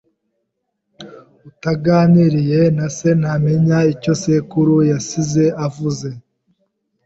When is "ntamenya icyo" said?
3.21-4.13